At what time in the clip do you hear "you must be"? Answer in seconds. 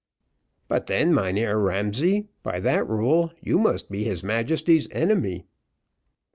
3.39-4.03